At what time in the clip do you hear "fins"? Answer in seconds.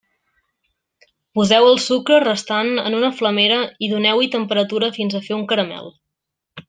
4.97-5.17